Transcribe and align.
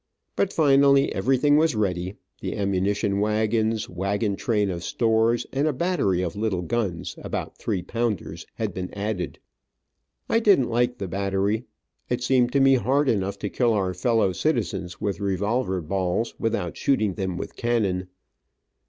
But 0.35 0.51
finally 0.51 1.13
everything 1.13 1.57
was 1.57 1.75
ready, 1.75 2.15
the 2.39 2.57
ammunition 2.57 3.19
wagons, 3.19 3.87
wagon 3.87 4.35
train 4.35 4.71
of 4.71 4.83
stores, 4.83 5.45
and 5.53 5.67
a 5.67 5.73
battery 5.73 6.23
of 6.23 6.35
little 6.35 6.63
guns, 6.63 7.15
about 7.19 7.55
three 7.59 7.83
pounders, 7.83 8.47
had 8.55 8.73
been 8.73 8.91
added. 8.95 9.37
I 10.27 10.39
didn't 10.39 10.71
like 10.71 10.97
the 10.97 11.07
battery. 11.07 11.65
It 12.09 12.23
seemed 12.23 12.51
to 12.53 12.59
me 12.59 12.73
hard 12.77 13.09
enough 13.09 13.37
to 13.37 13.49
kill 13.51 13.73
our 13.73 13.93
fellow 13.93 14.31
citizens 14.31 14.99
with 14.99 15.19
revolver 15.19 15.81
balls, 15.81 16.33
without 16.39 16.75
shooting 16.77 17.13
them 17.13 17.37
with 17.37 17.55
cannon. 17.55 18.07